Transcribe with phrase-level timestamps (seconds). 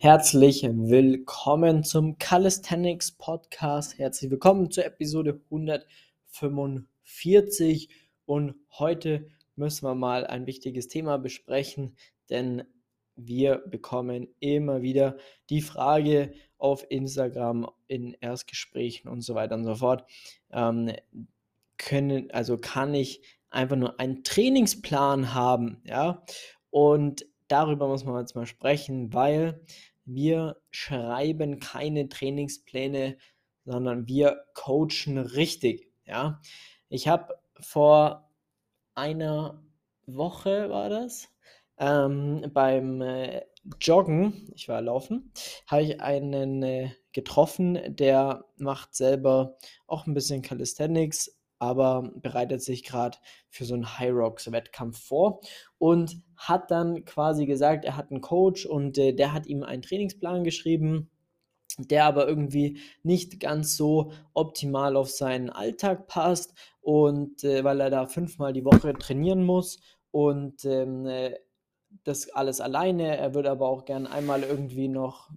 [0.00, 3.98] Herzlich willkommen zum Calisthenics Podcast.
[3.98, 7.88] Herzlich willkommen zur Episode 145.
[8.24, 9.26] Und heute
[9.56, 11.96] müssen wir mal ein wichtiges Thema besprechen,
[12.30, 12.62] denn
[13.16, 15.16] wir bekommen immer wieder
[15.50, 20.04] die Frage auf Instagram, in Erstgesprächen und so weiter und so fort.
[20.52, 20.92] Ähm,
[21.76, 26.22] können, also kann ich einfach nur einen Trainingsplan haben, ja?
[26.70, 29.64] Und darüber muss man jetzt mal sprechen, weil
[30.04, 33.18] wir schreiben keine Trainingspläne,
[33.64, 35.92] sondern wir coachen richtig.
[36.04, 36.40] Ja,
[36.88, 38.30] ich habe vor
[38.94, 39.62] einer
[40.06, 41.28] Woche war das
[41.78, 43.42] ähm, beim äh,
[43.80, 45.32] Joggen, ich war laufen,
[45.66, 52.84] habe ich einen äh, getroffen, der macht selber auch ein bisschen Calisthenics, aber bereitet sich
[52.84, 55.40] gerade für so einen High Rocks Wettkampf vor
[55.78, 59.82] und hat dann quasi gesagt, er hat einen Coach und äh, der hat ihm einen
[59.82, 61.10] Trainingsplan geschrieben,
[61.78, 67.90] der aber irgendwie nicht ganz so optimal auf seinen Alltag passt und äh, weil er
[67.90, 69.80] da fünfmal die Woche trainieren muss
[70.10, 71.34] und ähm, äh,
[72.04, 73.16] das alles alleine.
[73.16, 75.30] Er würde aber auch gern einmal irgendwie noch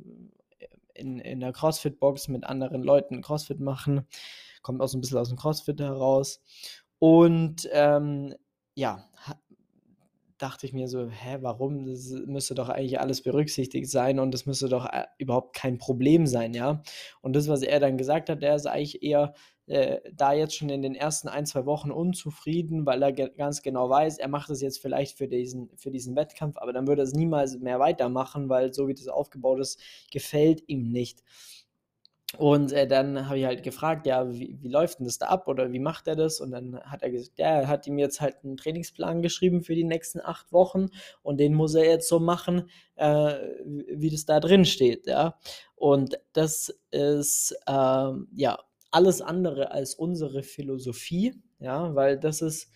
[1.02, 4.08] in, in der CrossFit-Box mit anderen Leuten CrossFit machen
[4.62, 6.42] kommt auch so ein bisschen aus dem CrossFit heraus.
[7.00, 8.36] Und ähm,
[8.76, 9.10] ja,
[10.42, 11.86] dachte ich mir so, hä, warum?
[11.86, 16.26] Das müsste doch eigentlich alles berücksichtigt sein und das müsste doch äh, überhaupt kein Problem
[16.28, 16.82] sein, ja.
[17.22, 19.34] Und das, was er dann gesagt hat, der ist eigentlich eher
[19.68, 23.62] äh, da jetzt schon in den ersten ein, zwei Wochen unzufrieden, weil er ge ganz
[23.62, 27.04] genau weiß, er macht es jetzt vielleicht für diesen, für diesen Wettkampf, aber dann würde
[27.04, 29.80] er es niemals mehr weitermachen, weil so wie das aufgebaut ist,
[30.12, 31.24] gefällt ihm nicht.
[32.38, 35.48] Und äh, dann habe ich halt gefragt, ja, wie, wie, läuft denn das da ab
[35.48, 36.40] oder wie macht er das?
[36.40, 39.76] Und dann hat er gesagt, ja, er hat ihm jetzt halt einen Trainingsplan geschrieben für
[39.76, 40.90] die nächsten acht Wochen
[41.24, 43.34] und den muss er jetzt so machen, äh,
[43.66, 45.38] wie das da drin steht, ja.
[45.76, 48.60] Und das ist äh, ja
[48.92, 52.70] alles andere als unsere Philosophie, ja, weil das ist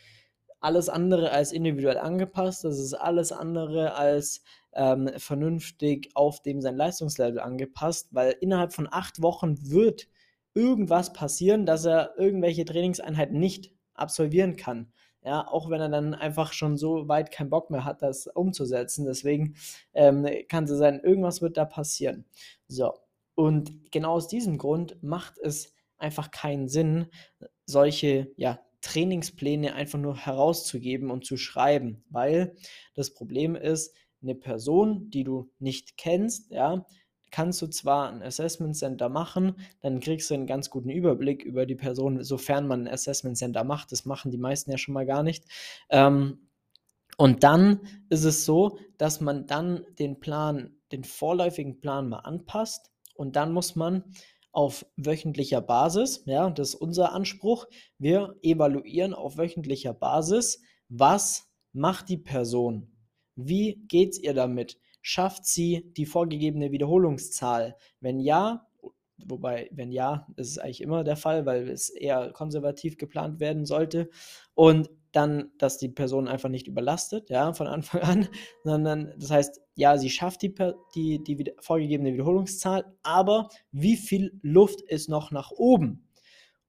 [0.65, 4.41] alles andere als individuell angepasst, das ist alles andere als
[4.73, 10.07] ähm, vernünftig auf dem sein Leistungslevel angepasst, weil innerhalb von acht Wochen wird
[10.55, 14.91] irgendwas passieren, dass er irgendwelche Trainingseinheiten nicht absolvieren kann.
[15.23, 19.05] Ja, auch wenn er dann einfach schon so weit keinen Bock mehr hat, das umzusetzen.
[19.05, 19.55] Deswegen
[19.93, 22.25] ähm, kann es sein, irgendwas wird da passieren.
[22.67, 22.93] So.
[23.33, 27.07] Und genau aus diesem Grund macht es einfach keinen Sinn,
[27.65, 32.55] solche ja, Trainingspläne einfach nur herauszugeben und zu schreiben, weil
[32.93, 36.85] das Problem ist, eine Person, die du nicht kennst, ja,
[37.31, 41.65] kannst du zwar ein Assessment Center machen, dann kriegst du einen ganz guten Überblick über
[41.65, 43.91] die Person, sofern man ein Assessment Center macht.
[43.91, 45.43] Das machen die meisten ja schon mal gar nicht.
[45.89, 46.47] Ähm,
[47.17, 52.91] und dann ist es so, dass man dann den Plan, den vorläufigen Plan mal anpasst
[53.15, 54.03] und dann muss man
[54.55, 57.67] auf wöchentlicher Basis, ja, das ist unser Anspruch,
[57.99, 62.95] wir evaluieren auf wöchentlicher Basis, was macht die Person
[63.35, 64.79] wie geht's ihr damit?
[65.01, 67.75] Schafft sie die vorgegebene Wiederholungszahl?
[67.99, 68.67] Wenn ja,
[69.17, 73.65] wobei, wenn ja, ist es eigentlich immer der Fall, weil es eher konservativ geplant werden
[73.65, 74.09] sollte.
[74.53, 78.27] Und dann, dass die Person einfach nicht überlastet, ja, von Anfang an,
[78.63, 80.53] sondern das heißt, ja, sie schafft die,
[80.95, 86.09] die, die vorgegebene Wiederholungszahl, aber wie viel Luft ist noch nach oben?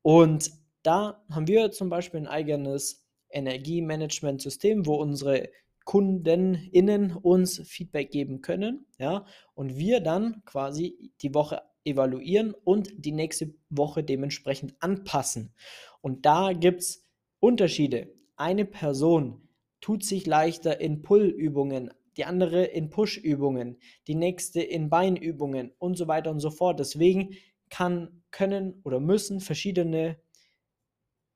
[0.02, 0.50] Und
[0.82, 5.50] da haben wir zum Beispiel ein eigenes Energiemanagementsystem, wo unsere
[5.84, 9.24] KundenInnen uns Feedback geben können, ja,
[9.54, 15.54] und wir dann quasi die Woche evaluieren und die nächste Woche dementsprechend anpassen.
[16.00, 17.06] Und da gibt es
[17.38, 18.16] Unterschiede.
[18.36, 19.48] Eine Person
[19.80, 26.08] tut sich leichter in Pull-Übungen, die andere in Push-Übungen, die nächste in Beinübungen und so
[26.08, 26.78] weiter und so fort.
[26.78, 27.34] Deswegen
[27.69, 30.19] kann, können oder müssen verschiedene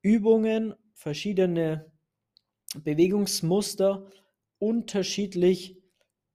[0.03, 1.91] Übungen, verschiedene
[2.75, 4.11] Bewegungsmuster
[4.59, 5.78] unterschiedlich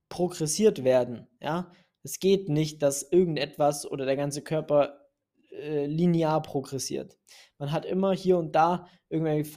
[0.09, 1.27] progressiert werden.
[1.41, 1.71] Ja,
[2.03, 5.07] es geht nicht, dass irgendetwas oder der ganze Körper
[5.51, 7.17] äh, linear progressiert.
[7.57, 9.49] Man hat immer hier und da irgendwelche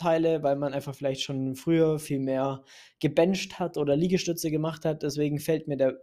[0.00, 2.64] Vorteile, weil man einfach vielleicht schon früher viel mehr
[3.00, 5.02] gebencht hat oder Liegestütze gemacht hat.
[5.02, 6.00] Deswegen fällt mir der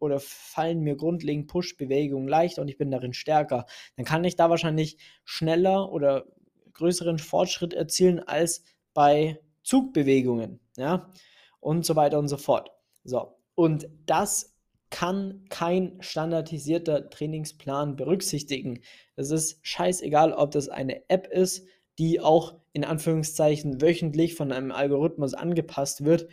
[0.00, 3.66] oder fallen mir grundlegend Push-Bewegungen leicht und ich bin darin stärker.
[3.96, 6.24] Dann kann ich da wahrscheinlich schneller oder
[6.72, 8.64] größeren Fortschritt erzielen als
[8.94, 10.60] bei Zugbewegungen.
[10.78, 11.12] Ja,
[11.60, 12.70] und so weiter und so fort.
[13.04, 14.56] So, und das
[14.88, 18.80] kann kein standardisierter Trainingsplan berücksichtigen.
[19.16, 21.66] Es ist scheißegal, ob das eine App ist,
[21.98, 26.28] die auch in Anführungszeichen wöchentlich von einem Algorithmus angepasst wird.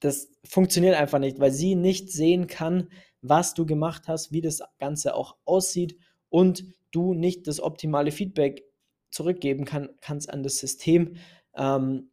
[0.00, 2.88] das funktioniert einfach nicht, weil sie nicht sehen kann,
[3.20, 5.96] was du gemacht hast, wie das Ganze auch aussieht
[6.28, 8.64] und du nicht das optimale Feedback
[9.10, 11.16] zurückgeben kann, kannst an das System,
[11.54, 12.10] ähm,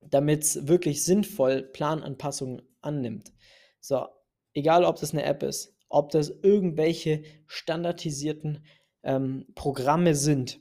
[0.00, 3.32] damit es wirklich sinnvoll Plananpassungen annimmt.
[3.80, 4.06] So,
[4.54, 8.64] egal ob das eine App ist, ob das irgendwelche standardisierten
[9.02, 10.60] ähm, Programme sind,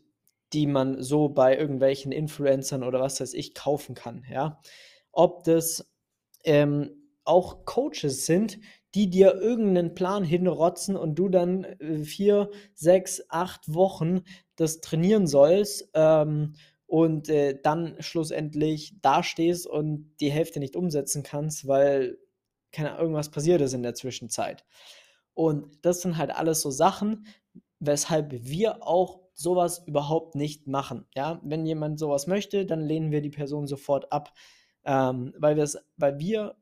[0.53, 4.59] die man so bei irgendwelchen Influencern oder was weiß ich kaufen kann, ja.
[5.11, 5.89] Ob das
[6.43, 8.59] ähm, auch Coaches sind,
[8.93, 14.21] die dir irgendeinen Plan hinrotzen und du dann äh, vier, sechs, acht Wochen
[14.55, 16.55] das trainieren sollst ähm,
[16.87, 22.17] und äh, dann schlussendlich dastehst und die Hälfte nicht umsetzen kannst, weil
[22.71, 24.65] keine irgendwas passiert ist in der Zwischenzeit.
[25.33, 27.25] Und das sind halt alles so Sachen,
[27.79, 31.05] weshalb wir auch sowas überhaupt nicht machen.
[31.15, 34.33] Ja, wenn jemand sowas möchte, dann lehnen wir die Person sofort ab,
[34.85, 35.57] ähm, weil,
[35.97, 36.55] weil wir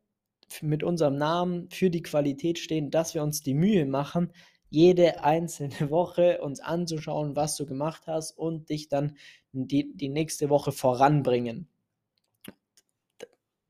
[0.62, 4.32] mit unserem Namen für die Qualität stehen, dass wir uns die Mühe machen,
[4.70, 9.18] jede einzelne Woche uns anzuschauen, was du gemacht hast und dich dann
[9.52, 11.68] die, die nächste Woche voranbringen.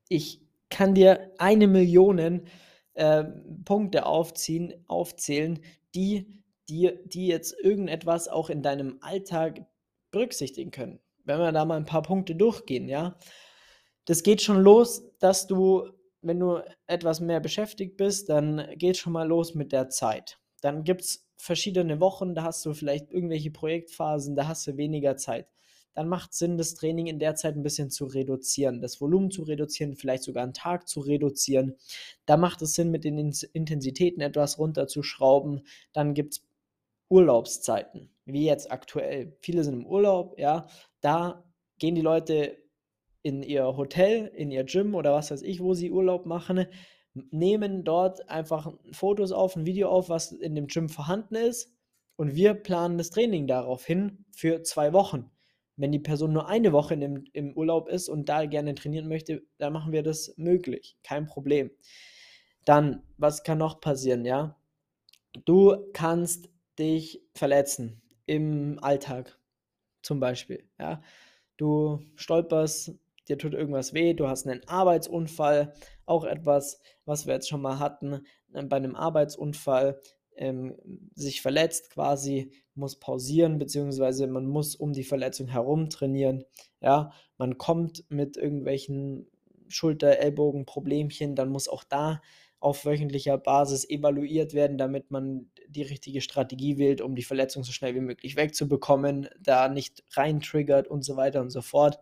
[0.08, 2.44] Ich kann dir eine Million
[2.94, 3.24] äh,
[3.66, 5.60] Punkte aufziehen, aufzählen,
[5.96, 9.66] die, die, die jetzt irgendetwas auch in deinem Alltag
[10.12, 11.00] berücksichtigen können.
[11.26, 13.18] Wenn wir da mal ein paar Punkte durchgehen, ja.
[14.06, 15.90] Das geht schon los, dass du
[16.22, 20.40] wenn du etwas mehr beschäftigt bist, dann geht schon mal los mit der Zeit.
[20.62, 25.16] Dann gibt es verschiedene Wochen, da hast du vielleicht irgendwelche Projektphasen, da hast du weniger
[25.16, 25.48] Zeit.
[25.94, 29.32] Dann macht es Sinn, das Training in der Zeit ein bisschen zu reduzieren, das Volumen
[29.32, 31.76] zu reduzieren, vielleicht sogar einen Tag zu reduzieren.
[32.26, 33.18] Da macht es Sinn, mit den
[33.54, 35.66] Intensitäten etwas runterzuschrauben.
[35.94, 36.49] Dann gibt es
[37.10, 39.36] Urlaubszeiten, wie jetzt aktuell.
[39.42, 40.68] Viele sind im Urlaub, ja.
[41.02, 41.44] Da
[41.80, 42.58] gehen die Leute
[43.22, 46.66] in ihr Hotel, in ihr Gym oder was weiß ich, wo sie Urlaub machen,
[47.32, 51.76] nehmen dort einfach Fotos auf, ein Video auf, was in dem Gym vorhanden ist
[52.16, 55.32] und wir planen das Training darauf hin für zwei Wochen.
[55.76, 59.44] Wenn die Person nur eine Woche im, im Urlaub ist und da gerne trainieren möchte,
[59.58, 60.98] dann machen wir das möglich.
[61.04, 61.72] Kein Problem.
[62.66, 64.58] Dann, was kann noch passieren, ja?
[65.46, 69.38] Du kannst dich verletzen im Alltag,
[70.02, 71.02] zum Beispiel, ja?
[71.58, 72.96] Du stolperst
[73.30, 75.74] dir tut irgendwas weh, du hast einen Arbeitsunfall,
[76.06, 80.02] auch etwas, was wir jetzt schon mal hatten, äh, bei einem Arbeitsunfall
[80.36, 80.76] ähm,
[81.16, 86.46] sich verletzt quasi, muss pausieren, beziehungsweise man muss um die Verletzung herum trainieren.
[86.82, 89.28] Ja, man kommt mit irgendwelchen
[89.68, 92.22] Schulter-, Ellbogen-Problemchen, dann muss auch da
[92.62, 97.72] auf wöchentlicher Basis evaluiert werden, damit man die richtige Strategie wählt, um die Verletzung so
[97.72, 102.00] schnell wie möglich wegzubekommen, da nicht rein triggert und so weiter und so fort.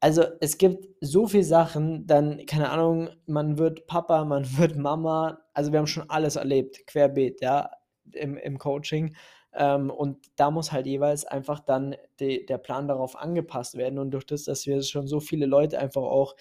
[0.00, 5.40] Also es gibt so viele Sachen, dann, keine Ahnung, man wird Papa, man wird Mama,
[5.52, 7.70] also wir haben schon alles erlebt, querbeet, ja,
[8.12, 9.16] im, im Coaching.
[9.54, 13.98] Ähm, und da muss halt jeweils einfach dann die, der Plan darauf angepasst werden.
[13.98, 16.34] Und durch das, dass wir schon so viele Leute einfach auch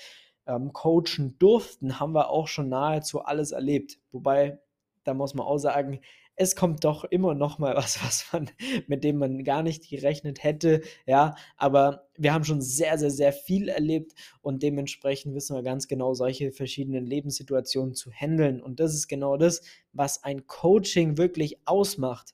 [0.48, 4.00] ähm, coachen durften, haben wir auch schon nahezu alles erlebt.
[4.12, 4.60] Wobei,
[5.04, 6.00] da muss man auch sagen,
[6.36, 8.50] es kommt doch immer noch mal was, was man,
[8.88, 13.34] mit dem man gar nicht gerechnet hätte, ja, aber wir haben schon sehr, sehr, sehr
[13.34, 18.94] viel erlebt und dementsprechend wissen wir ganz genau, solche verschiedenen Lebenssituationen zu handeln und das
[18.94, 19.62] ist genau das,
[19.92, 22.34] was ein Coaching wirklich ausmacht.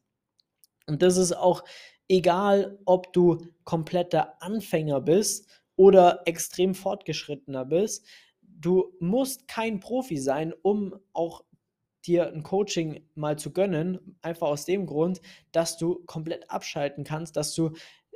[0.87, 1.63] Und das ist auch
[2.07, 8.05] egal, ob du kompletter Anfänger bist oder extrem fortgeschrittener bist.
[8.41, 11.43] Du musst kein Profi sein, um auch
[12.09, 17.37] dir ein Coaching mal zu gönnen, einfach aus dem Grund, dass du komplett abschalten kannst,
[17.37, 17.71] dass du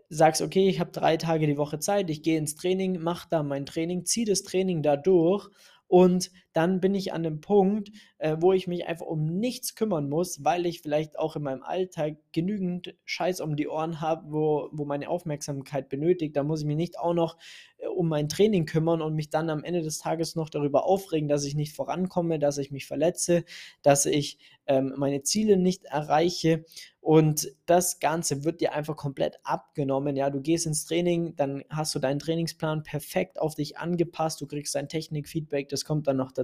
[0.09, 3.43] sagst, okay, ich habe drei Tage die Woche Zeit, ich gehe ins Training, mache da
[3.43, 5.49] mein Training, ziehe das Training da durch
[5.87, 10.07] und dann bin ich an einem Punkt, äh, wo ich mich einfach um nichts kümmern
[10.07, 14.69] muss, weil ich vielleicht auch in meinem Alltag genügend Scheiß um die Ohren habe, wo,
[14.71, 16.35] wo meine Aufmerksamkeit benötigt.
[16.35, 17.37] Da muss ich mich nicht auch noch
[17.77, 21.27] äh, um mein Training kümmern und mich dann am Ende des Tages noch darüber aufregen,
[21.27, 23.43] dass ich nicht vorankomme, dass ich mich verletze,
[23.81, 26.65] dass ich ähm, meine Ziele nicht erreiche.
[27.01, 30.15] Und das Ganze wird dir einfach komplett abgenommen.
[30.15, 34.47] Ja, du gehst ins Training, dann hast du deinen Trainingsplan perfekt auf dich angepasst, du
[34.47, 36.42] kriegst dein Technikfeedback, das kommt dann noch dazu,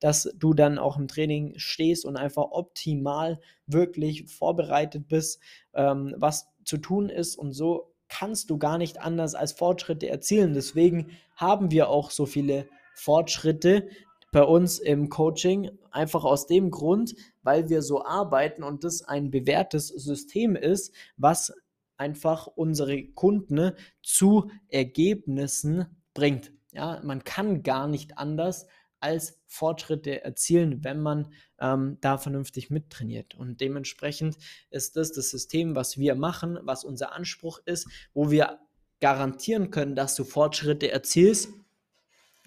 [0.00, 5.40] dass du dann auch im Training stehst und einfach optimal wirklich vorbereitet bist,
[5.74, 7.36] ähm, was zu tun ist.
[7.36, 10.54] Und so kannst du gar nicht anders als Fortschritte erzielen.
[10.54, 13.88] Deswegen haben wir auch so viele Fortschritte,
[14.32, 19.30] bei uns im Coaching, einfach aus dem Grund, weil wir so arbeiten und das ein
[19.30, 21.52] bewährtes System ist, was
[21.98, 26.50] einfach unsere Kunden zu Ergebnissen bringt.
[26.72, 28.66] Ja, man kann gar nicht anders,
[29.02, 33.34] als Fortschritte erzielen, wenn man ähm, da vernünftig mittrainiert.
[33.34, 34.36] Und dementsprechend
[34.70, 38.60] ist das das System, was wir machen, was unser Anspruch ist, wo wir
[39.00, 41.48] garantieren können, dass du Fortschritte erzielst.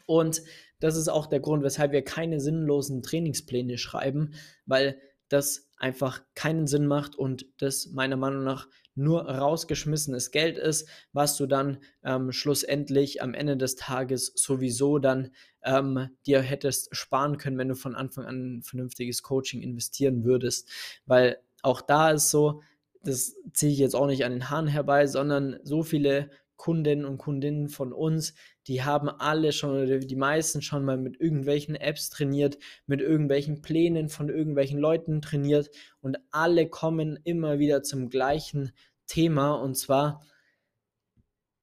[0.06, 0.42] Und
[0.80, 4.34] das ist auch der Grund, weshalb wir keine sinnlosen Trainingspläne schreiben,
[4.66, 10.88] weil das einfach keinen Sinn macht und das meiner Meinung nach nur rausgeschmissenes Geld ist,
[11.14, 15.32] was du dann ähm, schlussendlich am Ende des Tages sowieso dann
[15.64, 20.70] ähm, dir hättest sparen können, wenn du von Anfang an ein vernünftiges Coaching investieren würdest.
[21.06, 22.62] Weil auch da ist so,
[23.04, 27.18] das ziehe ich jetzt auch nicht an den Haaren herbei, sondern so viele Kundinnen und
[27.18, 28.34] Kundinnen von uns,
[28.68, 32.58] die haben alle schon oder die meisten schon mal mit irgendwelchen Apps trainiert,
[32.88, 35.70] mit irgendwelchen Plänen von irgendwelchen Leuten trainiert
[36.02, 38.72] und alle kommen immer wieder zum gleichen
[39.08, 40.22] Thema und zwar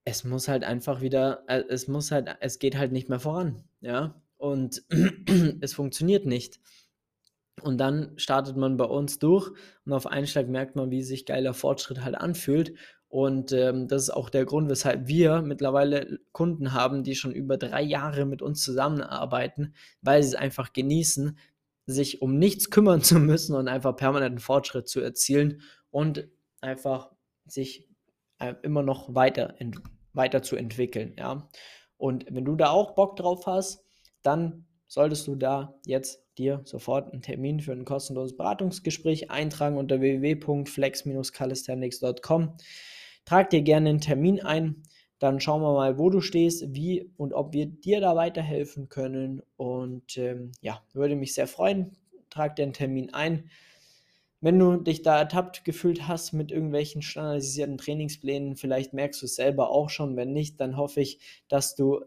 [0.04, 3.64] es muss halt einfach wieder äh, es muss halt es geht halt nicht mehr voran,
[3.80, 4.20] ja?
[4.36, 4.82] Und
[5.60, 6.58] es funktioniert nicht.
[7.60, 9.50] Und dann startet man bei uns durch
[9.84, 12.72] und auf einen Schlag merkt man, wie sich geiler Fortschritt halt anfühlt
[13.12, 17.58] und ähm, das ist auch der Grund, weshalb wir mittlerweile Kunden haben, die schon über
[17.58, 21.36] drei Jahre mit uns zusammenarbeiten, weil sie es einfach genießen,
[21.84, 26.26] sich um nichts kümmern zu müssen und einfach permanenten Fortschritt zu erzielen und
[26.62, 27.10] einfach
[27.44, 27.86] sich
[28.38, 29.56] äh, immer noch weiter,
[30.14, 31.14] weiter zu entwickeln.
[31.18, 31.50] Ja?
[31.98, 33.84] Und wenn du da auch Bock drauf hast,
[34.22, 40.02] dann solltest du da jetzt dir sofort einen Termin für ein kostenloses Beratungsgespräch eintragen unter
[40.02, 42.56] www.flex-calisthenics.com.
[43.24, 44.82] Trag dir gerne einen Termin ein,
[45.18, 49.40] dann schauen wir mal, wo du stehst, wie und ob wir dir da weiterhelfen können.
[49.56, 51.96] Und ähm, ja, würde mich sehr freuen.
[52.28, 53.48] Trag dir einen Termin ein.
[54.42, 59.36] Wenn du dich da ertappt gefühlt hast mit irgendwelchen standardisierten Trainingsplänen, vielleicht merkst du es
[59.36, 60.16] selber auch schon.
[60.16, 61.18] Wenn nicht, dann hoffe ich,
[61.48, 62.04] dass du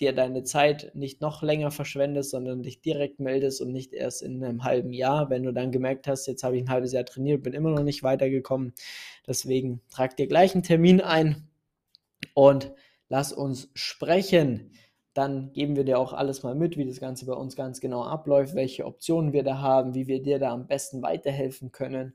[0.00, 4.44] dir deine Zeit nicht noch länger verschwendest, sondern dich direkt meldest und nicht erst in
[4.44, 7.42] einem halben Jahr, wenn du dann gemerkt hast, jetzt habe ich ein halbes Jahr trainiert,
[7.42, 8.74] bin immer noch nicht weitergekommen.
[9.26, 11.48] Deswegen trag dir gleich einen Termin ein
[12.34, 12.72] und
[13.08, 14.72] lass uns sprechen.
[15.14, 18.04] Dann geben wir dir auch alles mal mit, wie das Ganze bei uns ganz genau
[18.04, 22.14] abläuft, welche Optionen wir da haben, wie wir dir da am besten weiterhelfen können.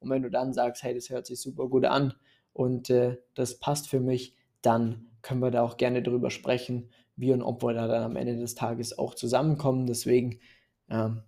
[0.00, 2.12] Und wenn du dann sagst, hey, das hört sich super gut an
[2.52, 7.32] und äh, das passt für mich, dann können wir da auch gerne drüber sprechen wie
[7.32, 9.86] und ob wir da dann am Ende des Tages auch zusammenkommen.
[9.86, 10.40] Deswegen
[10.88, 11.22] ähm,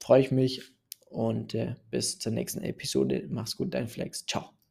[0.00, 0.62] freue ich mich
[1.08, 3.26] und äh, bis zur nächsten Episode.
[3.28, 4.26] Mach's gut, dein Flex.
[4.26, 4.59] Ciao.